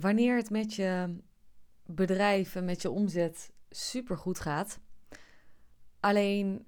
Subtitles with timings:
[0.00, 1.16] wanneer het met je
[1.86, 4.78] bedrijf en met je omzet super goed gaat,
[6.00, 6.66] alleen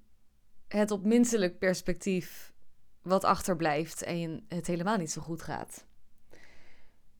[0.67, 2.53] het op menselijk perspectief
[3.01, 5.85] wat achterblijft en het helemaal niet zo goed gaat.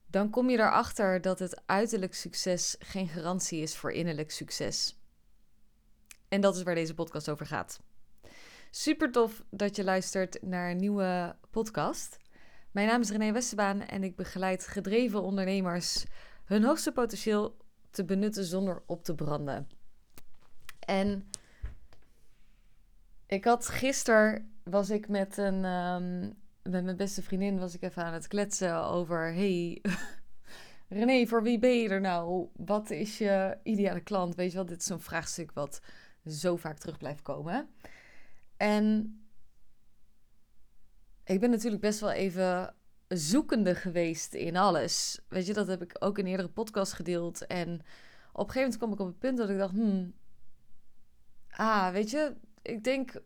[0.06, 5.00] Dan kom je erachter dat het uiterlijk succes geen garantie is voor innerlijk succes.
[6.28, 7.80] En dat is waar deze podcast over gaat.
[8.70, 12.18] Super tof dat je luistert naar een nieuwe podcast.
[12.72, 16.04] Mijn naam is René Westerbaan en ik begeleid gedreven ondernemers
[16.44, 17.56] hun hoogste potentieel
[17.90, 19.68] te benutten zonder op te branden.
[20.78, 21.28] En
[23.26, 28.04] ik had gisteren was ik met een um, met mijn beste vriendin was ik even
[28.04, 29.82] aan het kletsen over hey
[30.88, 32.48] René, voor wie ben je er nou?
[32.56, 34.34] Wat is je ideale klant?
[34.34, 35.80] Weet je wel, dit is zo'n vraagstuk wat
[36.26, 37.68] zo vaak terug blijft komen.
[38.56, 39.16] En
[41.32, 42.74] ik ben natuurlijk best wel even
[43.08, 45.20] zoekende geweest in alles.
[45.28, 47.46] Weet je, dat heb ik ook in eerdere podcast gedeeld.
[47.46, 47.68] En
[48.32, 50.14] op een gegeven moment kwam ik op het punt dat ik dacht, hmm,
[51.50, 53.22] ah, weet je, ik denk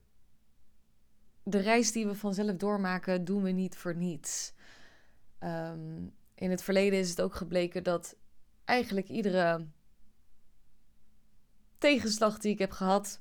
[1.43, 4.53] de reis die we vanzelf doormaken, doen we niet voor niets.
[5.39, 8.17] Ehm, in het verleden is het ook gebleken dat
[8.65, 9.67] eigenlijk iedere
[11.79, 13.21] tegenslag die ik heb gehad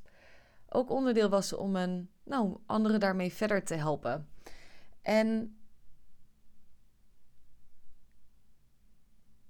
[0.70, 4.30] ook onderdeel was om een, nou, anderen daarmee verder te helpen.
[5.06, 5.58] En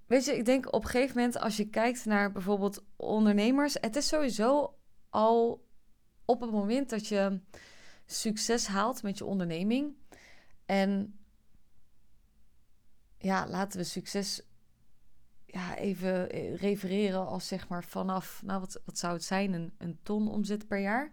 [0.05, 3.95] weet je, ik denk op een gegeven moment als je kijkt naar bijvoorbeeld ondernemers, het
[3.95, 4.77] is sowieso
[5.09, 5.67] al
[6.25, 7.39] op het moment dat je
[8.05, 9.95] succes haalt met je onderneming.
[10.65, 11.19] En
[13.17, 14.41] ja, laten we succes
[15.45, 19.73] ja, even eh, refereren als zeg maar vanaf, nou wat, wat zou het zijn, een,
[19.77, 21.11] een ton omzet per jaar.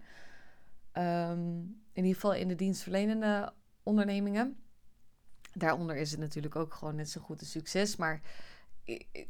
[0.93, 4.56] Um, in ieder geval in de dienstverlenende ondernemingen.
[5.52, 7.97] Daaronder is het natuurlijk ook gewoon net zo goed een succes.
[7.97, 8.20] Maar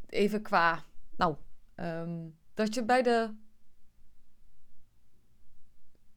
[0.06, 0.82] even qua,
[1.16, 1.36] nou,
[1.76, 3.34] um, dat je bij de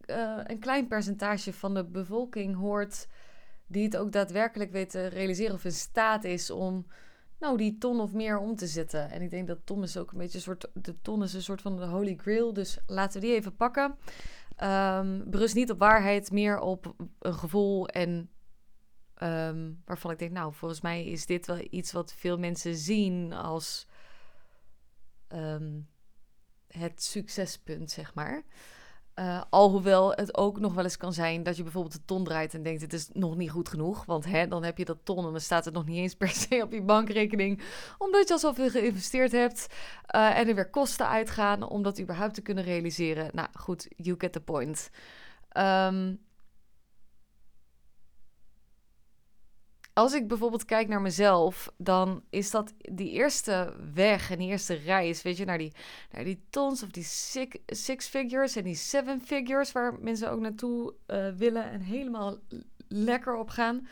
[0.05, 3.07] uh, een klein percentage van de bevolking hoort
[3.67, 6.85] die het ook daadwerkelijk weet te realiseren of in staat is om
[7.39, 9.09] nou, die ton of meer om te zetten.
[9.09, 11.41] En ik denk dat ton is ook een beetje een soort, de ton is een
[11.41, 13.95] soort van de holy grail, dus laten we die even pakken.
[14.63, 18.29] Um, berust niet op waarheid, meer op een gevoel en
[19.23, 23.33] um, waarvan ik denk, nou, volgens mij is dit wel iets wat veel mensen zien
[23.33, 23.87] als
[25.27, 25.89] um,
[26.67, 28.43] het succespunt, zeg maar.
[29.19, 32.53] Uh, alhoewel het ook nog wel eens kan zijn dat je bijvoorbeeld de ton draait
[32.53, 34.05] en denkt: het is nog niet goed genoeg.
[34.05, 36.29] Want hè, dan heb je dat ton en dan staat het nog niet eens per
[36.49, 37.61] se op je bankrekening.
[37.97, 39.67] Omdat je al zoveel geïnvesteerd hebt
[40.15, 43.29] uh, en er weer kosten uitgaan om dat überhaupt te kunnen realiseren.
[43.33, 44.89] Nou goed, you get the point.
[45.57, 46.19] Um,
[49.95, 54.73] als ik bijvoorbeeld kijk naar mezelf, dan is dat die eerste weg en die eerste
[54.73, 55.73] reis, weet je, naar die,
[56.11, 57.03] naar die tons of die
[57.65, 62.37] six, figures en die seven figures, waar mensen ook naartoe uh, willen en helemaal
[62.87, 63.87] lekker op gaan.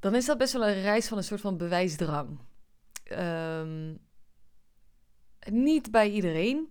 [0.00, 2.38] Dan is dat best wel een reis van een soort van bewijsdrang.
[3.12, 3.98] Um,
[5.50, 6.68] niet bij iedereen.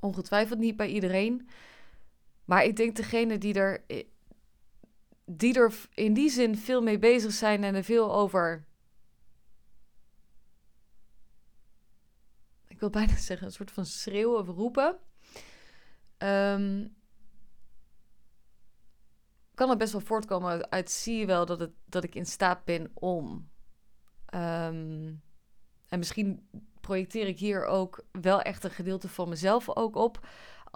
[0.00, 1.48] Ongetwijfeld niet bij iedereen.
[2.44, 3.84] Maar ik denk degene die er
[5.26, 8.66] die er in die zin veel mee bezig zijn en er veel over.
[12.66, 14.98] Ik wil bijna zeggen, een soort van schreeuwen of roepen.
[16.18, 16.96] Um,
[19.54, 22.64] kan er best wel voortkomen uit, zie je wel dat, het, dat ik in staat
[22.64, 23.50] ben om.
[24.34, 25.22] Um,
[25.88, 26.48] en misschien
[26.80, 30.26] projecteer ik hier ook wel echt een gedeelte van mezelf ook op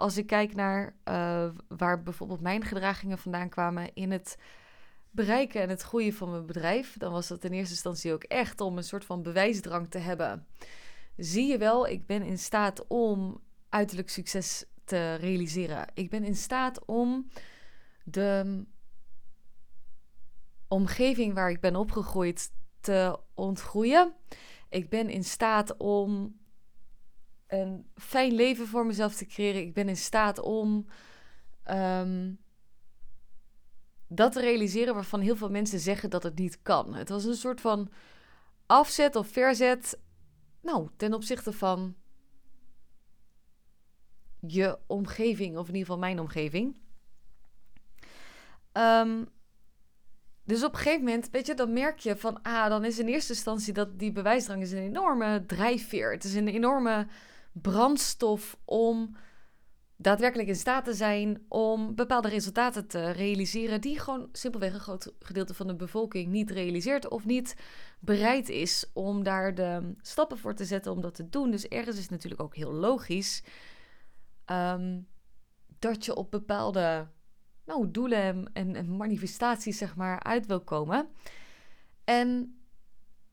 [0.01, 4.37] als ik kijk naar uh, waar bijvoorbeeld mijn gedragingen vandaan kwamen in het
[5.09, 8.61] bereiken en het groeien van mijn bedrijf, dan was dat in eerste instantie ook echt
[8.61, 10.47] om een soort van bewijsdrang te hebben.
[11.17, 15.87] Zie je wel, ik ben in staat om uiterlijk succes te realiseren.
[15.93, 17.27] Ik ben in staat om
[18.03, 18.63] de
[20.67, 24.13] omgeving waar ik ben opgegroeid te ontgroeien.
[24.69, 26.39] Ik ben in staat om
[27.51, 29.61] een fijn leven voor mezelf te creëren.
[29.61, 30.87] Ik ben in staat om
[31.69, 32.39] um,
[34.07, 36.93] dat te realiseren waarvan heel veel mensen zeggen dat het niet kan.
[36.93, 37.91] Het was een soort van
[38.65, 39.99] afzet of verzet.
[40.61, 41.95] Nou, ten opzichte van
[44.39, 46.75] je omgeving, of in ieder geval mijn omgeving.
[48.73, 49.29] Um,
[50.43, 53.07] dus op een gegeven moment, weet je, dan merk je van, ah, dan is in
[53.07, 56.11] eerste instantie dat die bewijsdrang is een enorme drijfveer.
[56.11, 57.07] Het is een enorme
[57.51, 59.15] brandstof om
[59.95, 65.13] daadwerkelijk in staat te zijn om bepaalde resultaten te realiseren die gewoon simpelweg een groot
[65.19, 67.55] gedeelte van de bevolking niet realiseert of niet
[67.99, 71.51] bereid is om daar de stappen voor te zetten om dat te doen.
[71.51, 73.43] Dus ergens is natuurlijk ook heel logisch
[74.45, 74.99] ehm,
[75.79, 77.07] dat je op bepaalde
[77.65, 81.09] nou, doelen en, en manifestaties zeg maar uit wil komen.
[82.03, 82.59] En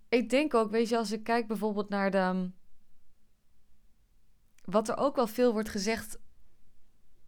[0.08, 2.50] ik denk ook, weet je, als ik kijk bijvoorbeeld naar de.
[4.70, 6.18] Wat er ook wel veel wordt gezegd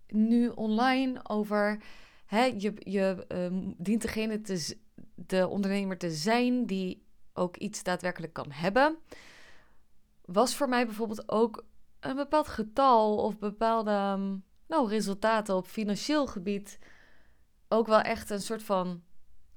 [0.06, 1.82] nu online over.
[2.26, 4.76] Hè, je je um, dient degene te,
[5.14, 8.96] de ondernemer te zijn die ook iets daadwerkelijk kan hebben.
[10.24, 11.64] Was voor mij bijvoorbeeld ook
[12.00, 16.78] een bepaald getal of bepaalde ehm, nou, resultaten op financieel gebied.
[17.68, 19.02] Ook wel echt een soort van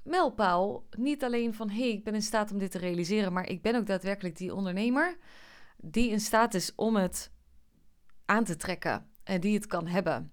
[0.03, 0.85] mijlpaal.
[0.97, 3.61] Niet alleen van hé, hey, ik ben in staat om dit te realiseren, maar ik
[3.61, 5.17] ben ook daadwerkelijk die ondernemer
[5.77, 7.32] die in staat is om het
[8.33, 10.31] aan te trekken en die het kan hebben.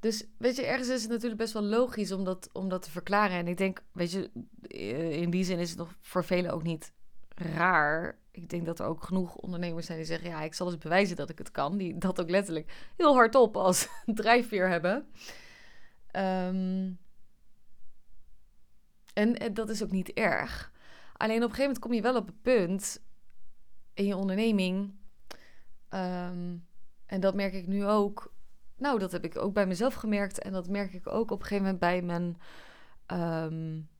[0.00, 2.90] Dus weet je, ergens is het natuurlijk best wel logisch om dat, om dat te
[2.90, 3.36] verklaren.
[3.36, 4.30] En ik denk, weet je,
[4.62, 6.92] eh, in die zin is het nog voor velen ook niet
[7.34, 8.18] raar.
[8.30, 11.16] Ik denk dat er ook genoeg ondernemers zijn die zeggen: ja, ik zal eens bewijzen
[11.16, 11.76] dat ik het kan.
[11.76, 13.88] Die dat ook letterlijk heel hardop als
[14.20, 14.94] drijfveer hebben.
[16.16, 16.98] Um,
[19.12, 20.72] en, en, dat is ook niet erg.
[21.16, 23.02] Alleen op een gegeven moment kom je wel op het punt
[23.94, 25.00] in je onderneming.
[25.94, 26.66] Um,
[27.06, 28.34] en dat merk ik nu ook.
[28.76, 30.38] Nou, dat heb ik ook bij mezelf gemerkt.
[30.38, 32.36] En dat merk ik ook op een gegeven moment bij mijn.
[33.52, 33.90] Um,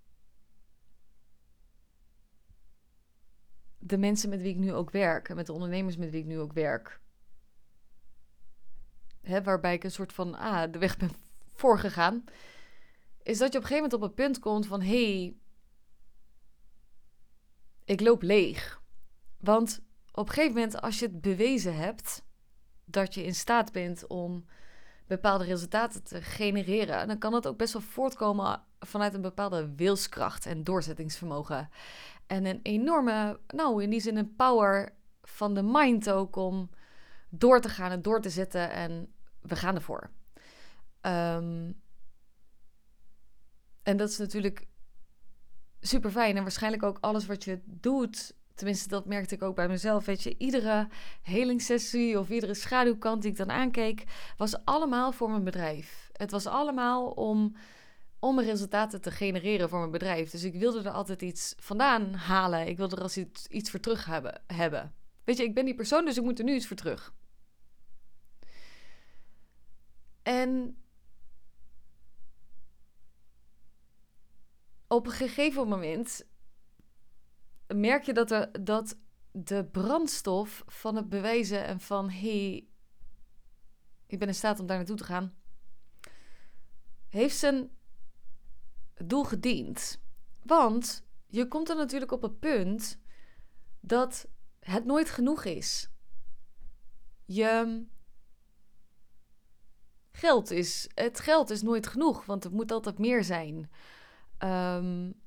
[3.78, 5.28] de mensen met wie ik nu ook werk.
[5.28, 7.00] En met de ondernemers met wie ik nu ook werk.
[9.20, 11.10] Hè, waarbij ik een soort van ah, de weg ben
[11.52, 12.24] voorgegaan
[13.22, 15.36] is dat je op een gegeven moment op het punt komt van hé, hey,
[17.84, 18.82] ik loop leeg.
[19.38, 19.82] Want
[20.12, 22.24] op een gegeven moment, als je het bewezen hebt
[22.84, 24.44] dat je in staat bent om
[25.06, 30.46] bepaalde resultaten te genereren, dan kan het ook best wel voortkomen vanuit een bepaalde wilskracht
[30.46, 31.68] en doorzettingsvermogen.
[32.26, 34.92] En een enorme, nou in die zin een power
[35.22, 36.70] van de mind ook om
[37.28, 40.10] door te gaan en door te zetten en we gaan ervoor.
[41.00, 41.80] Um,
[43.82, 44.66] en dat is natuurlijk
[45.80, 46.36] super fijn.
[46.36, 48.34] En waarschijnlijk ook alles wat je doet.
[48.54, 50.04] Tenminste, dat merkte ik ook bij mezelf.
[50.04, 50.88] Weet je, iedere
[51.22, 54.04] helingssessie of iedere schaduwkant die ik dan aankeek,
[54.36, 56.10] was allemaal voor mijn bedrijf.
[56.12, 57.56] Het was allemaal om,
[58.18, 60.30] om resultaten te genereren voor mijn bedrijf.
[60.30, 62.66] Dus ik wilde er altijd iets vandaan halen.
[62.66, 64.94] Ik wilde er als iets, iets voor terug hebben, hebben.
[65.24, 67.14] Weet je, ik ben die persoon, dus ik moet er nu iets voor terug.
[70.22, 70.76] En
[74.88, 76.26] op een gegeven moment
[77.74, 78.98] merk je dat, er, dat
[79.30, 82.66] de brandstof van het bewijzen en van hey,
[84.06, 85.34] ik ben in staat om daar naartoe te gaan,
[87.08, 87.70] heeft zijn
[88.94, 90.00] doel gediend.
[90.42, 93.00] Want je komt er natuurlijk op het punt
[93.80, 94.28] dat
[94.60, 95.90] het nooit genoeg is.
[97.24, 97.84] Je
[100.12, 103.70] geld is, het geld is nooit genoeg, want het moet altijd meer zijn.
[104.38, 105.21] Um,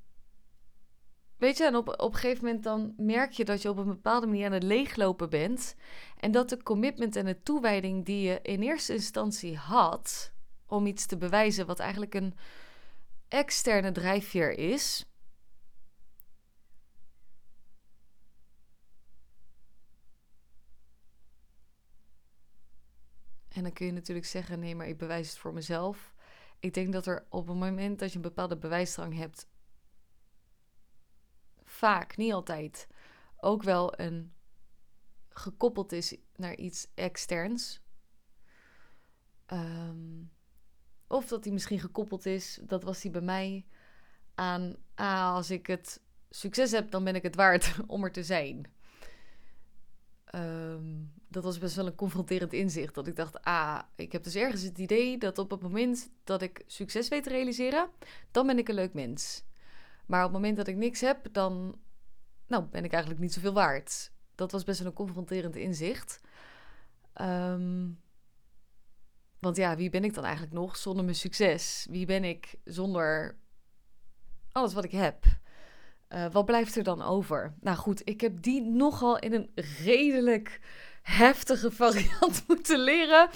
[1.36, 3.86] weet je, en op, op een gegeven moment dan merk je dat je op een
[3.86, 5.76] bepaalde manier aan het leeglopen bent.
[6.16, 10.32] En dat de commitment en de toewijding die je in eerste instantie had
[10.66, 12.34] om iets te bewijzen, wat eigenlijk een
[13.28, 15.06] externe drijfveer is.
[23.48, 26.14] En dan kun je natuurlijk zeggen: nee, maar ik bewijs het voor mezelf.
[26.60, 29.48] Ik denk dat er op het moment dat je een bepaalde bewijsdrang hebt,
[31.76, 32.88] vaak, niet altijd,
[33.40, 34.32] ook wel een
[35.28, 37.80] gekoppeld is naar iets externs.
[39.46, 40.22] Ehm,
[41.06, 43.66] of dat die misschien gekoppeld is, dat was die bij mij,
[44.34, 48.24] aan ah, als ik het succes heb, dan ben ik het waard om er te
[48.24, 48.74] zijn.
[50.34, 52.94] Um, dat was best wel een confronterend inzicht.
[52.94, 56.42] Dat ik dacht, ah, ik heb dus ergens het idee dat op het moment dat
[56.42, 57.88] ik succes weet te realiseren,
[58.30, 59.44] dan ben ik een leuk mens.
[60.06, 61.78] Maar op het moment dat ik niks heb, dan
[62.46, 64.12] nou, ben ik eigenlijk niet zoveel waard.
[64.34, 66.20] Dat was best wel een confronterend inzicht.
[67.12, 67.88] Ehm,
[69.38, 71.86] want ja, wie ben ik dan eigenlijk nog zonder mijn succes?
[71.90, 73.36] Wie ben ik zonder
[74.52, 75.24] alles wat ik heb?
[76.08, 77.54] Uh, wat blijft er dan over?
[77.60, 79.50] Nou goed, ik heb die nogal in een
[79.84, 80.60] redelijk
[81.02, 83.28] heftige variant moeten leren.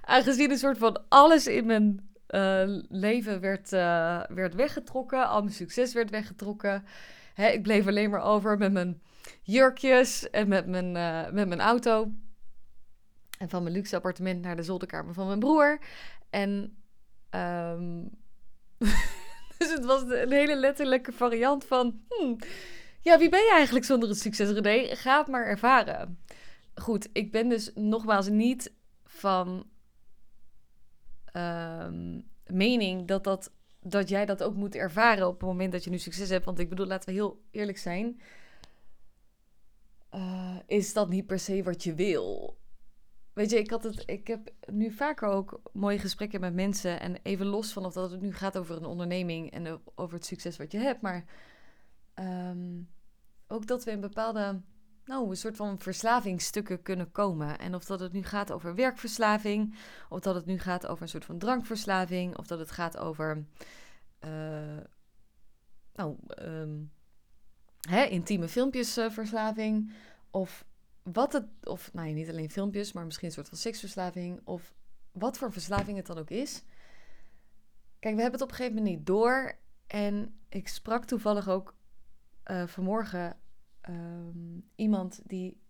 [0.00, 5.28] Aangezien een soort van alles in mijn uh, leven werd, uh, werd weggetrokken.
[5.28, 6.84] Al mijn succes werd weggetrokken.
[7.34, 9.02] Hè, ik bleef alleen maar over met mijn
[9.42, 12.10] jurkjes en met mijn, uh, met mijn auto.
[13.38, 15.78] En van mijn luxe appartement naar de zolderkamer van mijn broer.
[16.30, 16.76] En
[17.30, 18.02] ehm,
[19.58, 22.00] dus het was een hele letterlijke variant van...
[22.08, 22.36] Hmm,
[23.00, 24.96] ja, wie ben je eigenlijk zonder het succes, René?
[24.96, 26.18] Ga het maar ervaren.
[26.74, 28.72] Goed, ik ben dus nogmaals niet
[29.04, 29.66] van
[31.36, 35.90] ehm, mening dat, dat, dat jij dat ook moet ervaren op het moment dat je
[35.90, 36.44] nu succes hebt.
[36.44, 38.20] Want ik bedoel, laten we heel eerlijk zijn.
[40.14, 42.58] Uh, is dat niet per se wat je wil?
[43.32, 47.00] Weet je, ik, had het, ik heb nu vaker ook mooie gesprekken met mensen.
[47.00, 50.26] En even los van of dat het nu gaat over een onderneming en over het
[50.26, 51.00] succes wat je hebt.
[51.00, 51.24] Maar
[52.14, 52.88] um,
[53.46, 54.60] ook dat we in bepaalde,
[55.06, 57.58] nou, een soort van verslavingsstukken kunnen komen.
[57.58, 59.76] En of dat het nu gaat over werkverslaving,
[60.08, 63.44] of dat het nu gaat over een soort van drankverslaving, of dat het gaat over,
[64.24, 64.76] uh,
[65.94, 66.92] nou, um,
[67.80, 69.92] hè, intieme filmpjesverslaving,
[70.30, 70.64] of
[71.02, 74.74] wat het, of nou, niet alleen filmpjes, maar misschien een soort van seksverslaving, of
[75.12, 76.62] wat voor verslaving het dan ook is.
[77.98, 79.58] Kijk, we hebben het op een gegeven moment niet door.
[79.86, 81.74] En ik sprak toevallig ook
[82.50, 83.36] uh, vanmorgen
[83.88, 85.60] um, iemand die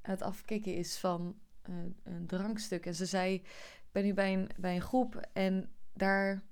[0.00, 1.38] het afkicken is van
[1.70, 2.86] uh, een drankstuk.
[2.86, 6.42] En ze zei: Ik ben nu bij een, bij een groep en daar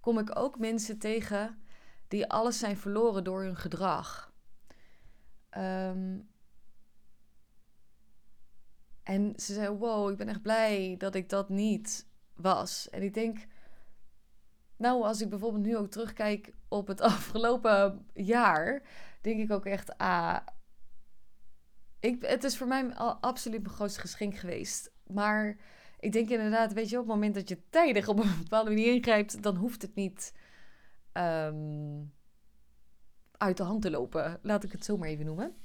[0.00, 1.62] kom ik ook mensen tegen
[2.08, 4.32] die alles zijn verloren door hun gedrag.
[5.56, 6.28] Um,
[9.02, 12.90] en ze zei: Wow, ik ben echt blij dat ik dat niet was.
[12.90, 13.46] En ik denk
[14.76, 18.82] nou, als ik bijvoorbeeld nu ook terugkijk op het afgelopen jaar,
[19.28, 20.38] denk ik ook echt, ah,
[22.00, 24.92] ik, het is voor mij absoluut mijn grootste geschenk geweest.
[25.06, 25.56] Maar
[26.00, 28.94] ik denk inderdaad, weet je, op het moment dat je tijdig op een bepaalde manier
[28.94, 30.34] ingrijpt, dan hoeft het niet
[31.12, 32.02] ehm,
[33.32, 34.38] uit de hand te lopen.
[34.42, 35.56] Laat ik het zo maar even noemen.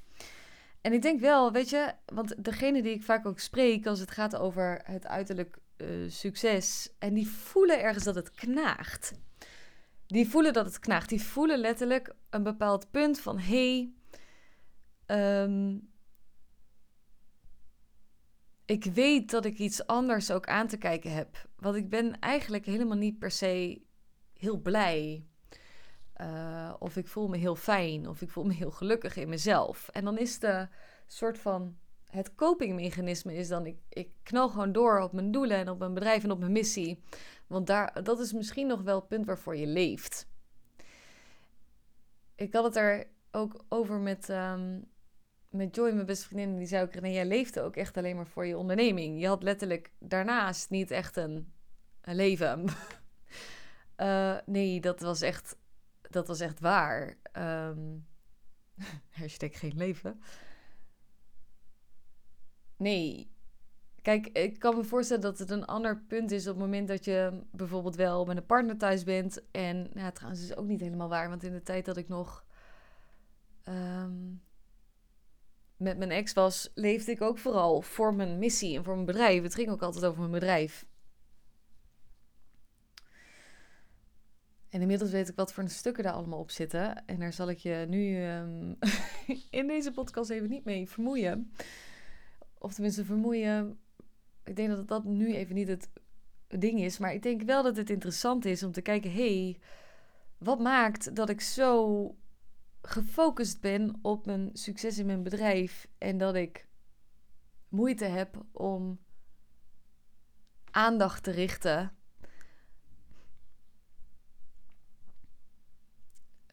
[0.81, 4.11] En ik denk wel, weet je, want degene die ik vaak ook spreek als het
[4.11, 6.93] gaat over het uiterlijk uh, succes.
[6.99, 9.13] En die voelen ergens dat het knaagt.
[10.13, 11.09] Die voelen dat het knaagt.
[11.09, 13.93] Die voelen letterlijk een bepaald punt van hé.
[15.05, 15.91] Hey, um,
[18.65, 21.47] ik weet dat ik iets anders ook aan te kijken heb.
[21.55, 23.81] Want ik ben eigenlijk helemaal niet per se
[24.33, 25.25] heel blij.
[26.21, 28.07] Uh, of ik voel me heel fijn.
[28.07, 29.89] Of ik voel me heel gelukkig in mezelf.
[29.89, 30.67] En dan is de
[31.07, 31.77] soort van
[32.09, 35.93] het copingmechanisme is dan, ik, ik knal gewoon door op mijn doelen en op mijn
[35.93, 37.03] bedrijf en op mijn missie.
[37.47, 40.27] Want daar, dat is misschien nog wel het punt waarvoor je leeft.
[42.35, 44.85] Ik had het er ook over met, um,
[45.49, 46.57] met Joy, mijn beste vriendin.
[46.57, 49.19] Die zei ook, René, jij leefde ook echt alleen maar voor je onderneming.
[49.19, 51.53] Je had letterlijk daarnaast niet echt een,
[52.01, 52.65] een leven.
[53.97, 55.55] uh, nee, dat was echt,
[56.01, 57.17] dat was echt waar.
[57.37, 58.07] Um,
[59.19, 60.21] hashtag geen leven.
[62.77, 63.32] Nee.
[64.03, 67.05] Kijk, ik kan me voorstellen dat het een ander punt is op het moment dat
[67.05, 69.41] je bijvoorbeeld wel met een partner thuis bent.
[69.51, 72.45] En ja, trouwens is ook niet helemaal waar, want in de tijd dat ik nog
[73.67, 74.41] um,
[75.77, 79.43] met mijn ex was, leefde ik ook vooral voor mijn missie en voor mijn bedrijf.
[79.43, 80.85] Het ging ook altijd over mijn bedrijf.
[84.69, 87.05] En inmiddels weet ik wat voor stukken daar allemaal op zitten.
[87.05, 88.77] En daar zal ik je nu um,
[89.59, 91.53] in deze podcast even niet mee vermoeien.
[92.57, 93.77] Of tenminste vermoeien.
[94.43, 95.89] Ik denk dat dat nu even niet het
[96.47, 96.97] ding is.
[96.97, 99.59] Maar ik denk wel dat het interessant is om te kijken: hey,
[100.37, 102.15] wat maakt dat ik zo
[102.81, 106.67] gefocust ben op mijn succes in mijn bedrijf en dat ik
[107.67, 108.99] moeite heb om
[110.71, 111.97] aandacht te richten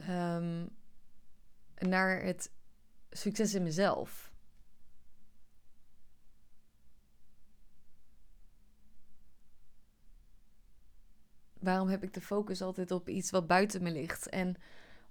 [0.09, 0.69] um,
[1.79, 2.53] naar het
[3.11, 4.30] succes in mezelf.
[11.71, 14.29] Waarom heb ik de focus altijd op iets wat buiten me ligt?
[14.29, 14.57] En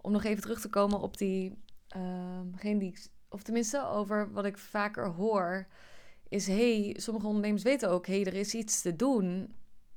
[0.02, 1.58] om nog even terug te komen op die,
[2.62, 2.94] die
[3.30, 5.68] of tenminste over wat ik vaker hoor,
[6.28, 9.54] is hey, sommige ondernemers weten ook, hey, er is iets te doen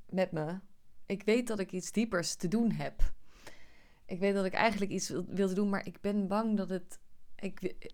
[0.09, 0.59] met me.
[1.07, 3.13] Ik weet dat ik iets diepers te doen heb.
[4.07, 7.01] Ik weet dat ik eigenlijk iets wil, wilde doen, maar ik ben bang dat het,
[7.37, 7.87] ik,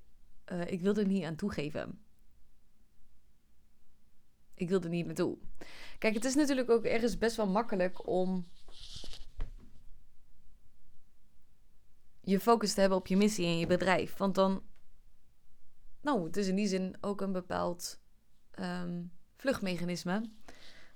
[0.52, 2.02] uh, ik wil er niet aan toegeven.
[4.54, 5.38] Ik wil er niet naartoe.
[5.98, 8.48] Kijk, het is natuurlijk ook ergens best wel makkelijk om
[12.28, 14.16] je focus te hebben op je missie en je bedrijf.
[14.16, 14.62] Want dan,
[16.00, 18.00] nou, het is in die zin ook een bepaald
[18.60, 20.30] um, vluchtmechanisme.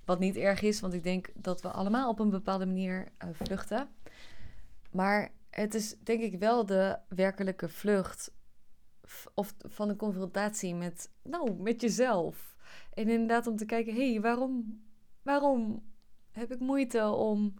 [0.05, 3.29] Wat niet erg is, want ik denk dat we allemaal op een bepaalde manier uh,
[3.31, 3.89] vluchten.
[4.91, 8.31] Maar het is denk ik wel de werkelijke vlucht
[9.33, 12.55] of van een confrontatie met, nou, met jezelf.
[12.93, 14.83] En inderdaad om te kijken, hé, hey, waarom,
[15.21, 15.83] waarom
[16.31, 17.53] heb ik moeite om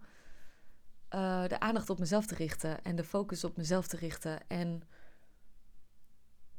[1.14, 4.82] uh, de aandacht op mezelf te richten en de focus op mezelf te richten en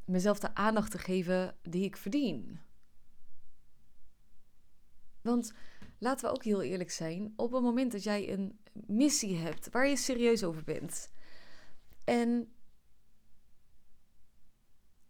[0.05, 2.59] mezelf de aandacht te geven die ik verdien?
[5.21, 5.53] Want
[5.99, 9.87] laten we ook heel eerlijk zijn, op het moment dat jij een missie hebt waar
[9.87, 11.11] je serieus over bent.
[12.03, 12.53] En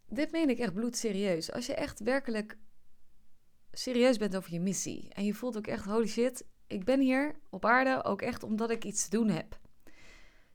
[0.08, 1.52] dit meen ik echt bloedserieus.
[1.52, 2.58] Als je echt werkelijk
[3.72, 7.34] serieus bent over je missie en je voelt ook echt, holy shit, ik ben hier
[7.50, 9.60] op aarde ook echt omdat ik iets te doen heb.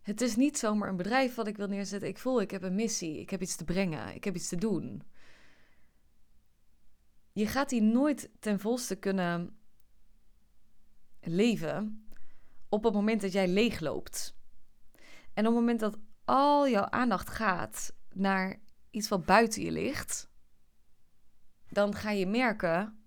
[0.01, 2.09] Het is niet zomaar een bedrijf wat ik wil neerzetten.
[2.09, 4.55] Ik voel, ik heb een missie, ik heb iets te brengen, ik heb iets te
[4.55, 5.03] doen.
[7.33, 9.59] Je gaat die nooit ten volste kunnen
[11.19, 12.05] leven
[12.69, 14.35] op het moment dat jij leegloopt.
[15.33, 20.29] En op het moment dat al jouw aandacht gaat naar iets wat buiten je ligt,
[21.69, 23.00] dan ga je merken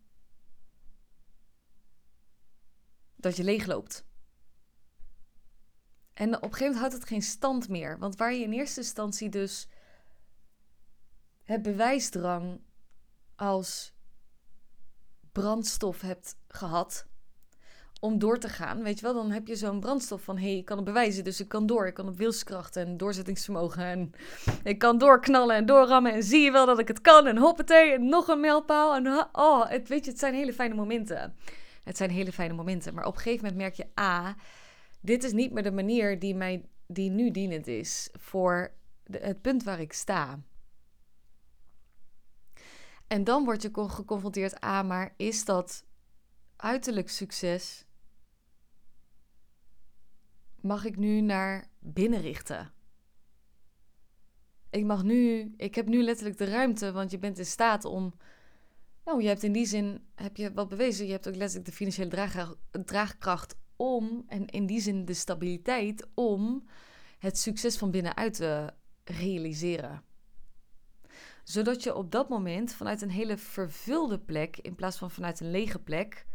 [3.24, 4.04] dat je leegloopt.
[6.14, 7.98] En op een gegeven moment houdt het geen stand meer.
[7.98, 9.68] Want waar je in eerste instantie dus
[11.42, 12.60] het bewijsdrang
[13.36, 13.92] als
[15.32, 17.06] brandstof hebt gehad
[18.00, 20.56] om door te gaan, weet je wel, dan heb je zo'n brandstof van hé, hey,
[20.56, 21.86] ik kan het bewijzen, dus ik kan door.
[21.86, 24.12] Ik kan op wilskracht en doorzettingsvermogen en
[24.62, 27.92] ik kan doorknallen en doorrammen en zie je wel dat ik het kan en hoppatee
[27.92, 31.36] en nog een mijlpaal en oh, het, weet je, het zijn hele fijne momenten.
[31.84, 34.36] Het zijn hele fijne momenten, maar op een gegeven moment merk je a,
[35.00, 38.74] dit is niet meer de manier die mij die nu dienend is voor
[39.04, 40.42] de, het punt waar ik sta.
[43.06, 45.84] En dan word je geconfronteerd a, maar is dat
[46.56, 47.86] uiterlijk succes
[50.60, 52.72] mag ik nu naar binnen richten.
[54.70, 58.14] Ik mag nu, ik heb nu letterlijk de ruimte, want je bent in staat om.
[59.04, 61.06] Nou, je hebt in die zin heb je wat bewezen.
[61.06, 66.68] Je hebt ook letterlijk de financiële draagkracht om, en in die zin de stabiliteit om
[67.18, 68.72] het succes van binnenuit te
[69.04, 70.02] realiseren.
[71.44, 75.50] Zodat je op dat moment vanuit een hele vervulde plek, in plaats van vanuit een
[75.50, 76.26] lege plek,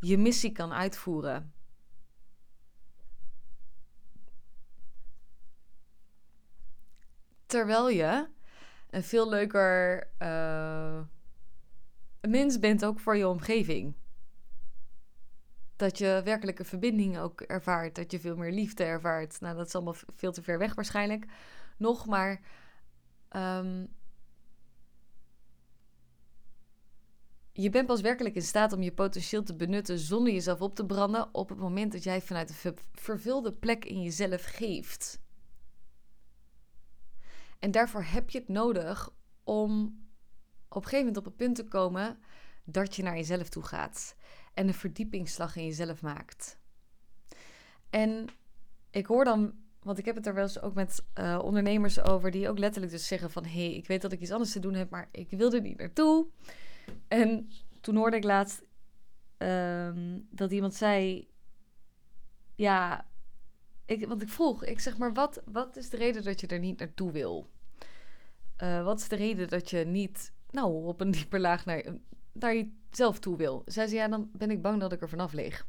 [0.00, 1.52] je missie kan uitvoeren.
[7.46, 8.28] Terwijl je
[8.90, 11.00] een veel leuker uh,
[12.28, 13.94] mens bent ook voor je omgeving.
[15.76, 17.94] Dat je werkelijke verbinding ook ervaart.
[17.94, 19.40] Dat je veel meer liefde ervaart.
[19.40, 21.26] Nou, dat is allemaal veel te ver weg waarschijnlijk.
[21.76, 22.40] Nog, maar
[23.36, 23.88] um,
[27.62, 30.86] je bent pas werkelijk in staat om je potentieel te benutten zonder jezelf op te
[30.86, 35.20] branden op het moment dat jij vanuit een vervulde plek in jezelf geeft.
[37.58, 39.10] En daarvoor heb je het nodig
[39.44, 39.98] om
[40.68, 42.18] op een gegeven moment op het punt te komen
[42.64, 44.16] dat je naar jezelf toe gaat
[44.54, 46.58] en een verdiepingsslag in jezelf maakt.
[47.90, 48.28] En
[48.90, 52.30] ik hoor dan, want ik heb het er wel eens ook met uh, ondernemers over,
[52.30, 54.60] die ook letterlijk dus zeggen van hé, hey, ik weet dat ik iets anders te
[54.60, 56.26] doen heb, maar ik wil er niet naartoe.
[57.08, 57.50] En
[57.80, 58.62] toen hoorde ik laatst
[59.38, 61.28] um, dat iemand zei:
[62.54, 63.06] Ja,
[63.86, 66.58] ik, want ik vroeg, ik zeg maar, wat, wat is de reden dat je er
[66.58, 67.50] niet naartoe wil?
[68.62, 71.84] Uh, wat is de reden dat je niet, nou, op een dieper laag naar,
[72.32, 72.54] naar
[72.90, 73.62] jezelf toe wil?
[73.66, 75.66] Zij zei: Ja, dan ben ik bang dat ik er vanaf lig.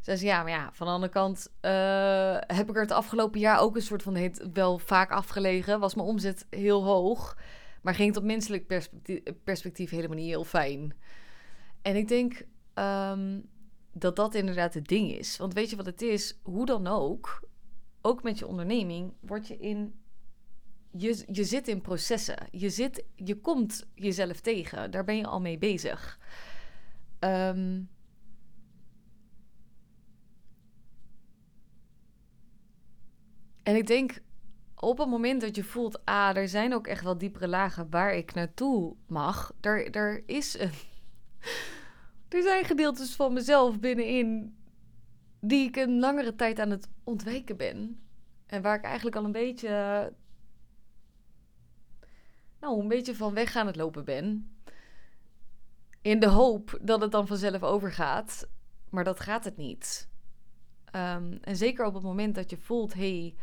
[0.00, 3.40] Zij zei: Ja, maar ja, van de andere kant uh, heb ik er het afgelopen
[3.40, 5.80] jaar ook een soort van heet wel vaak afgelegen.
[5.80, 7.36] Was mijn omzet heel hoog.
[7.82, 8.66] Maar ging het op menselijk
[9.44, 10.94] perspectief, helemaal niet heel fijn.
[11.82, 13.48] En ik denk um,
[13.92, 15.36] dat dat inderdaad het ding is.
[15.36, 16.38] Want weet je wat het is?
[16.42, 17.48] Hoe dan ook,
[18.00, 19.94] ook met je onderneming, word je in.
[20.98, 22.36] Je, je zit in processen.
[22.50, 24.90] Je, zit, je komt jezelf tegen.
[24.90, 26.18] Daar ben je al mee bezig.
[27.20, 27.88] Um,
[33.62, 34.20] en ik denk
[34.74, 38.14] op het moment dat je voelt, ah, er zijn ook echt wel diepere lagen waar
[38.14, 39.52] ik naartoe mag.
[39.60, 40.70] Er, er is een.
[42.38, 44.56] er zijn gedeeltes van mezelf binnenin
[45.40, 48.00] die ik een langere tijd aan het ontwijken ben.
[48.46, 50.12] En waar ik eigenlijk al een beetje.
[52.66, 54.56] Nou, een beetje van weg aan het lopen ben.
[56.00, 58.48] In de hoop dat het dan vanzelf overgaat.
[58.90, 60.08] Maar dat gaat het niet.
[60.86, 63.34] Um, en zeker op het moment dat je voelt, hey,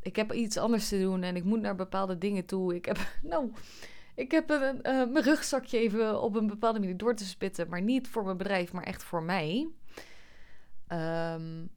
[0.00, 2.74] ik heb iets anders te doen en ik moet naar bepaalde dingen toe.
[2.74, 3.52] Ik heb, nou,
[4.14, 7.68] ik heb een, mijn rugzakje even op een bepaalde manier door te spitten.
[7.68, 9.68] Maar niet voor mijn bedrijf, maar echt voor mij.
[10.88, 11.70] Um,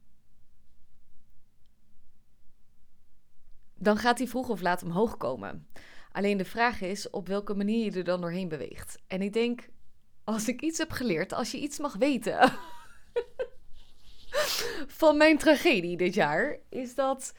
[3.74, 5.66] dan gaat hij vroeg of laat omhoog komen.
[6.12, 8.98] Alleen de vraag is op welke manier je er dan doorheen beweegt.
[9.06, 9.68] En ik denk,
[10.24, 12.52] als ik iets heb geleerd, als je iets mag weten
[15.00, 17.34] van mijn tragedie dit jaar, is dat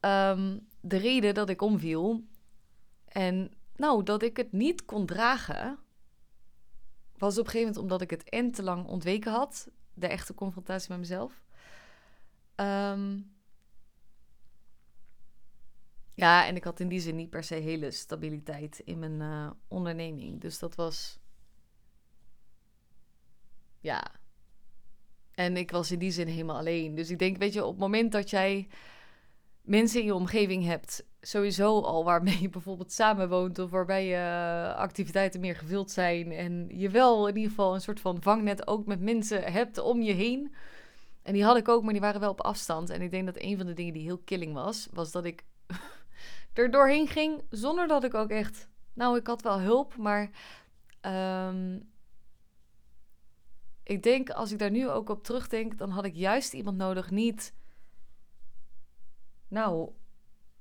[0.00, 2.24] ehm, de reden dat ik omviel
[3.08, 5.78] en nou, dat ik het niet kon dragen,
[7.18, 10.34] was op een gegeven moment omdat ik het en te lang ontweken had, de echte
[10.34, 11.42] confrontatie met mezelf.
[12.54, 13.18] Ehm,
[16.16, 19.50] ja, en ik had in die zin niet per se hele stabiliteit in mijn uh,
[19.68, 20.40] onderneming.
[20.40, 21.18] Dus dat was.
[23.80, 24.04] Ja.
[25.32, 26.94] En ik was in die zin helemaal alleen.
[26.94, 28.68] Dus ik denk, weet je, op het moment dat jij
[29.60, 35.40] mensen in je omgeving hebt, sowieso al waarmee je bijvoorbeeld samenwoont of waarbij je activiteiten
[35.40, 39.00] meer gevuld zijn en je wel in ieder geval een soort van vangnet ook met
[39.00, 40.54] mensen hebt om je heen.
[41.22, 42.90] En die had ik ook, maar die waren wel op afstand.
[42.90, 45.44] En ik denk dat een van de dingen die heel killing was, was dat ik
[46.58, 48.68] er doorheen ging zonder dat ik ook echt.
[48.92, 50.30] Nou, ik had wel hulp, maar.
[51.00, 51.78] Ehm,
[53.82, 57.10] ik denk, als ik daar nu ook op terugdenk, dan had ik juist iemand nodig,
[57.10, 57.54] niet.
[59.48, 59.90] Nou,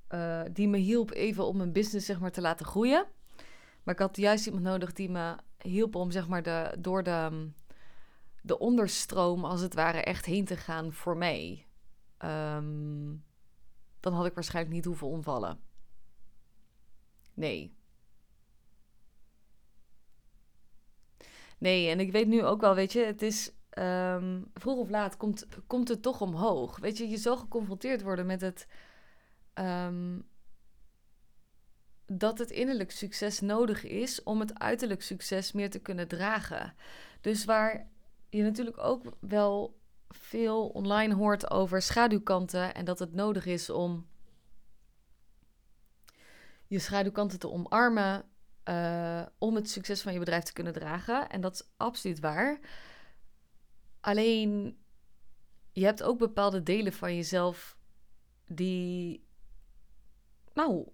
[0.09, 3.05] uh, die me hielp even om mijn business zeg maar te laten groeien.
[3.83, 7.49] Maar ik had juist iemand nodig die me hielp om zeg maar de, door de,
[8.41, 11.65] de onderstroom als het ware echt heen te gaan voor mij.
[12.25, 13.23] Um,
[13.99, 15.59] dan had ik waarschijnlijk niet hoeven omvallen.
[17.35, 17.75] Nee.
[21.57, 25.17] Nee, en ik weet nu ook wel, weet je, het is um, vroeg of laat
[25.17, 26.79] komt, komt het toch omhoog.
[26.79, 28.67] Weet je, je zal geconfronteerd worden met het
[29.53, 30.27] um,
[32.05, 36.75] dat het innerlijk succes nodig is om het uiterlijk succes meer te kunnen dragen.
[37.21, 37.89] Dus waar
[38.29, 44.07] je natuurlijk ook wel veel online hoort over schaduwkanten en dat het nodig is om
[46.67, 48.25] je schaduwkanten te omarmen
[48.65, 51.29] uh, om het succes van je bedrijf te kunnen dragen.
[51.29, 52.59] En dat is absoluut waar.
[53.99, 54.77] Alleen
[55.71, 57.77] je hebt ook bepaalde delen van jezelf
[58.45, 59.25] die,
[60.53, 60.87] nou,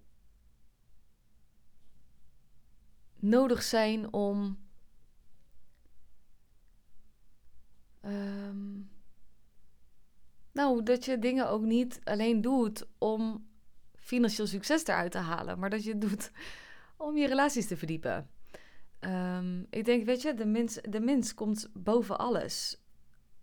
[3.14, 4.66] nodig zijn om
[8.04, 8.90] um,
[10.52, 13.50] nou, dat je dingen ook niet alleen doet om
[14.12, 16.30] financieel succes eruit te halen, maar dat je het doet
[17.06, 18.30] om je relaties te verdiepen.
[19.00, 22.82] Um, ik denk, weet je, de mens, de mens komt boven alles.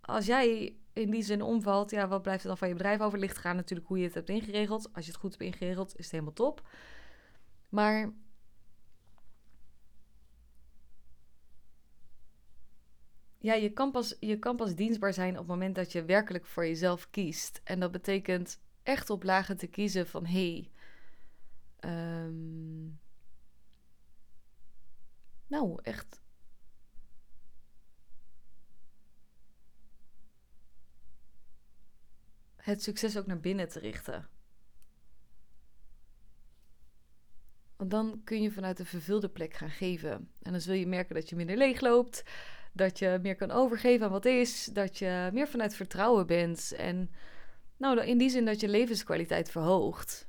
[0.01, 3.19] Als jij in die zin omvalt, ja, wat blijft er dan van je bedrijf over?
[3.19, 4.93] Ligt gaan natuurlijk hoe je het hebt ingeregeld.
[4.93, 6.67] Als je het goed hebt ingeregeld, is het helemaal top.
[7.69, 8.13] Maar
[13.37, 16.45] ja, je kan, pas, je kan pas dienstbaar zijn op het moment dat je werkelijk
[16.45, 17.61] voor jezelf kiest.
[17.63, 20.69] En dat betekent echt op lagen te kiezen van hé.
[21.81, 22.99] Hey, um,
[25.47, 26.21] nou, echt.
[32.55, 34.29] Het succes ook naar binnen te richten.
[37.75, 40.31] Want dan kun je vanuit een vervulde plek gaan geven.
[40.41, 42.23] En dan zul je merken dat je minder leeg loopt
[42.73, 44.65] dat je meer kan overgeven aan wat is.
[44.65, 46.71] Dat je meer vanuit vertrouwen bent.
[46.71, 47.11] En
[47.79, 50.27] nou, in die zin dat je levenskwaliteit verhoogt.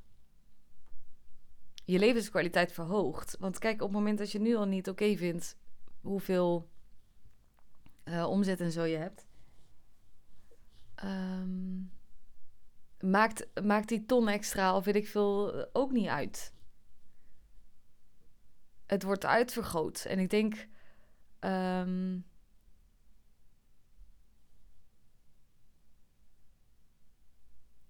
[1.85, 3.37] Je levenskwaliteit verhoogt.
[3.39, 5.57] Want kijk, op het moment dat je nu al niet oké vindt
[6.01, 6.71] hoeveel
[8.05, 9.27] uh, omzet en zo je hebt.
[11.05, 11.93] Um,
[13.01, 16.55] maakt, maakt die ton extra of weet ik veel ook niet uit.
[18.87, 20.05] Het wordt uitvergroot.
[20.05, 20.69] En ik denk.
[21.41, 22.29] Um,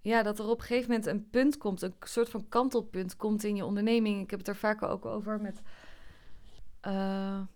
[0.01, 3.45] ja, dat er op een gegeven moment een punt komt, een soort van kantelpunt komt
[3.45, 4.23] in je onderneming.
[4.23, 5.63] Ik heb het er vaak ook over met.
[6.87, 6.93] Uh,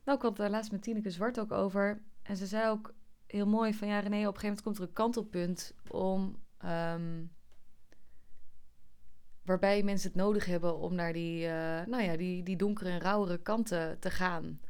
[0.05, 2.03] nou, ik daar laatst met Tineke Zwart ook over.
[2.23, 2.95] En ze zei ook
[3.27, 6.43] heel mooi van ja, René, op een gegeven moment komt er een kantelpunt om.
[6.65, 7.33] Um,
[9.45, 13.01] waarbij mensen het nodig hebben om naar die, uh, nou ja, die, die donkere en
[13.01, 14.61] rauwere kanten te gaan.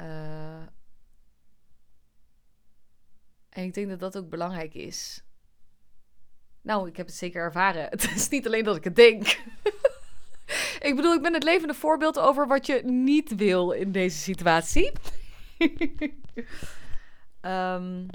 [0.00, 0.62] Uh,
[3.48, 5.24] en ik denk dat dat ook belangrijk is.
[6.64, 7.82] Nou, ik heb het zeker ervaren.
[7.90, 9.22] Het is niet alleen dat ik het denk.
[10.88, 14.92] ik bedoel, ik ben het levende voorbeeld over wat je niet wil in deze situatie.
[17.40, 18.06] um,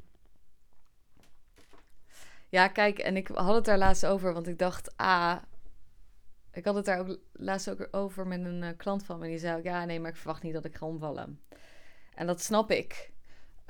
[2.57, 5.37] ja, kijk, en ik had het daar laatst over, want ik dacht, ah,
[6.51, 9.27] ik had het daar ook laatst ook over met een uh, klant van me.
[9.27, 11.41] Die zei ook, ja, nee, maar ik verwacht niet dat ik ga omvallen.
[12.15, 13.11] En dat snap ik,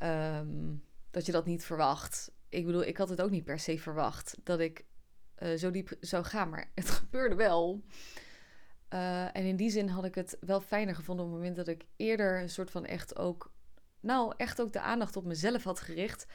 [0.03, 3.79] um, dat je dat niet verwacht ik bedoel, ik had het ook niet per se
[3.79, 4.85] verwacht dat ik
[5.39, 7.83] uh, zo diep zou gaan, maar het gebeurde wel.
[8.93, 11.67] Uh, en in die zin had ik het wel fijner gevonden op het moment dat
[11.67, 13.51] ik eerder een soort van echt ook
[13.99, 16.27] nou echt ook de aandacht op mezelf had gericht.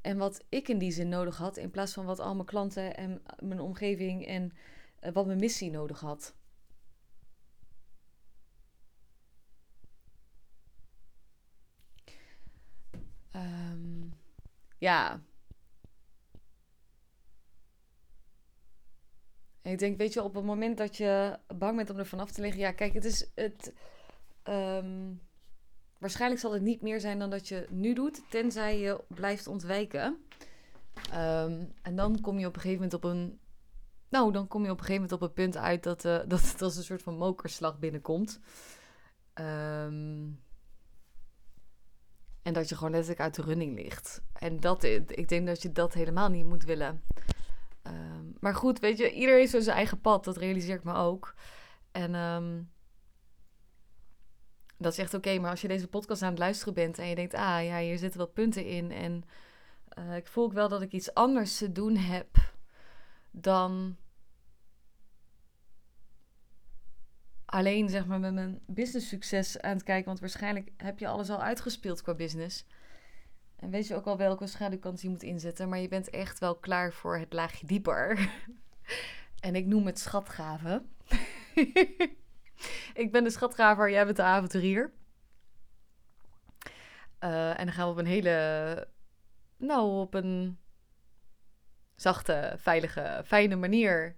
[0.00, 2.96] En wat ik in die zin nodig had, in plaats van wat al mijn klanten
[2.96, 4.52] en mijn omgeving en
[5.00, 6.34] eh, wat mijn missie nodig had.
[13.30, 14.08] Ehm,
[14.78, 15.22] ja.
[19.62, 22.40] Ik denk, weet je, op het moment dat je bang bent om er vanaf te
[22.40, 23.72] liggen, ja, kijk, het is het.
[24.42, 25.12] Ehm,
[25.98, 30.16] waarschijnlijk zal het niet meer zijn dan dat je nu doet, tenzij je blijft ontwijken.
[31.10, 33.40] Ehm, en dan kom je op een gegeven moment op een.
[34.08, 36.42] Nou, dan kom je op een gegeven moment op een punt uit dat, uh, dat
[36.42, 38.40] het als een soort van mokerslag binnenkomt.
[39.34, 40.40] Um,
[42.42, 44.22] en dat je gewoon letterlijk uit de running ligt.
[44.32, 47.02] En dat, ik denk dat je dat helemaal niet moet willen.
[48.42, 50.24] Ehm, maar goed, weet je, iedereen heeft zo zijn eigen pad.
[50.24, 51.34] Dat realiseer ik me ook.
[51.92, 52.70] En um,
[54.78, 55.38] dat is echt oké.
[55.38, 57.98] maar als je deze podcast aan het luisteren bent en je denkt, ah ja, hier
[57.98, 58.90] zitten wat punten in.
[58.90, 59.24] En
[59.98, 62.28] uh, ik voel ook wel dat ik iets anders te doen heb
[63.30, 63.96] dan
[67.44, 70.06] alleen zeg maar met mijn business succes aan het kijken.
[70.06, 72.64] Want waarschijnlijk heb je alles al uitgespeeld qua business.
[73.62, 75.68] En weet je ook al welke schaduwkant je moet inzetten.
[75.68, 78.30] Maar je bent echt wel klaar voor het laagje dieper.
[79.40, 80.90] en ik noem het schatgraven.
[83.02, 84.92] ik ben de schatgraver, jij bent de avonturier.
[87.20, 88.88] Uh, en dan gaan we op een hele,
[89.56, 90.58] nou, op een
[91.94, 94.16] zachte, veilige, fijne manier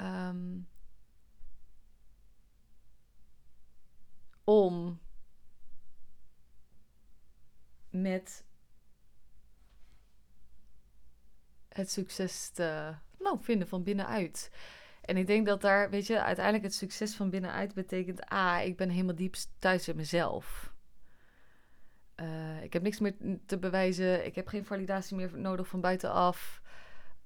[0.00, 0.68] um,
[4.44, 5.00] om
[7.90, 8.44] met
[11.72, 14.50] het succes te nou, vinden van binnenuit.
[15.00, 18.76] En ik denk dat daar, weet je, uiteindelijk het succes van binnenuit betekent: A, ik
[18.76, 20.74] ben helemaal diep thuis in mezelf.
[22.16, 23.14] Uh, ik heb niks meer
[23.46, 24.26] te bewijzen.
[24.26, 26.62] Ik heb geen validatie meer nodig van buitenaf.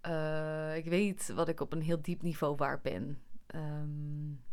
[0.06, 3.22] Uh, ik weet wat ik op een heel diep niveau waard ben.
[3.54, 4.44] Um,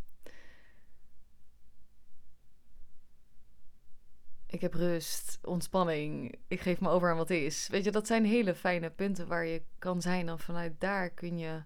[4.54, 6.36] Ik heb rust, ontspanning.
[6.48, 7.68] Ik geef me over aan wat is.
[7.68, 10.30] Weet je, dat zijn hele fijne punten waar je kan zijn.
[10.30, 11.63] En vanuit daar kun je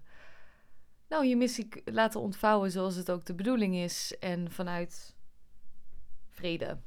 [1.08, 4.18] nou, je missie laten ontvouwen zoals het ook de bedoeling is.
[4.18, 5.16] En vanuit
[6.28, 6.78] vrede.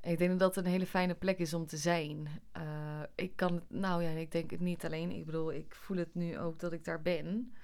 [0.00, 2.28] ik denk dat dat een hele fijne plek is om te zijn.
[2.56, 5.10] Uh, ik kan het, nou ja, ik denk het niet alleen.
[5.10, 7.54] Ik bedoel, ik voel het nu ook dat ik daar ben.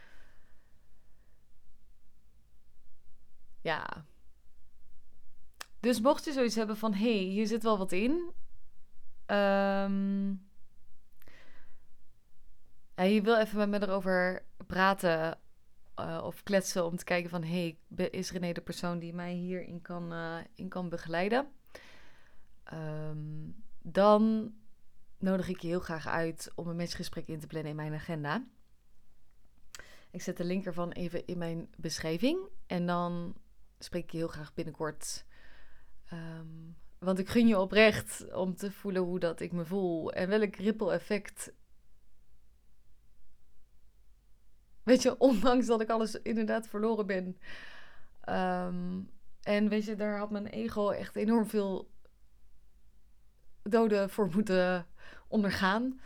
[3.61, 4.07] Ja,
[5.81, 8.33] dus mocht je zoiets hebben van: hé, hey, hier zit wel wat in.
[9.27, 10.49] Um,
[12.95, 15.39] je wil even met me erover praten
[16.01, 17.43] uh, of kletsen om te kijken van...
[17.43, 21.49] hé, hey, is René de persoon die mij hierin kan, uh, in kan begeleiden?
[22.73, 24.53] Um, dan
[25.19, 28.45] nodig ik je heel graag uit om een matchgesprek in te plannen in mijn agenda.
[30.11, 32.39] Ik zet de link ervan even in mijn beschrijving.
[32.67, 33.35] En dan
[33.79, 35.25] spreek ik je heel graag binnenkort
[36.13, 40.29] Um, want ik gun je oprecht om te voelen hoe dat ik me voel en
[40.29, 41.53] welk ripple effect.
[44.83, 47.39] Weet je, ondanks dat ik alles inderdaad verloren ben.
[48.29, 49.11] Um,
[49.43, 51.91] en weet je, daar had mijn ego echt enorm veel
[53.63, 54.87] doden voor moeten
[55.29, 56.01] ondergaan.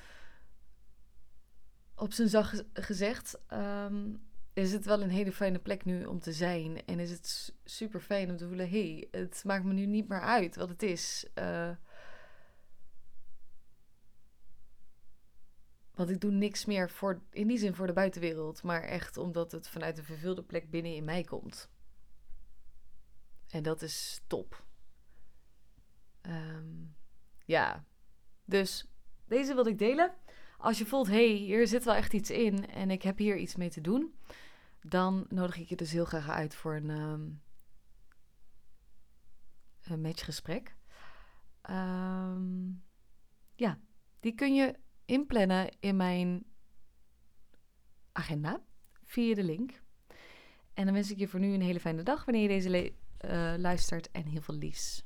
[1.94, 3.40] Op zijn zacht gezegd.
[3.52, 4.22] Um,
[4.54, 6.84] is het wel een hele fijne plek nu om te zijn.
[6.84, 10.08] En is het super fijn om te voelen: hé, hey, het maakt me nu niet
[10.08, 11.26] meer uit wat het is.
[11.38, 11.70] Uh,
[15.94, 19.52] want ik doe niks meer voor, in die zin voor de buitenwereld, maar echt omdat
[19.52, 21.68] het vanuit een vervulde plek binnen in mij komt.
[23.48, 24.64] En dat is top.
[26.22, 26.96] Um,
[27.44, 27.84] ja,
[28.44, 28.90] dus
[29.26, 30.14] deze wil ik delen.
[30.58, 33.36] Als je voelt, hé, hey, hier zit wel echt iets in en ik heb hier
[33.36, 34.14] iets mee te doen
[34.87, 37.42] dan nodig ik je dus heel graag uit voor een, um,
[39.83, 40.77] een matchgesprek.
[41.70, 42.85] Um,
[43.55, 43.79] ja,
[44.20, 46.44] die kun je inplannen in mijn
[48.12, 48.62] agenda
[49.05, 49.83] via de link.
[50.75, 52.92] En dan wens ik je voor nu een hele fijne dag wanneer je deze
[53.25, 55.05] uh, luistert en heel veel liefs.